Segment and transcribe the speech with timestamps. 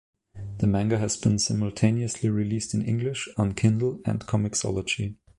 [0.57, 5.13] The manga has been simultaneously released in English on Kindle and Comixology.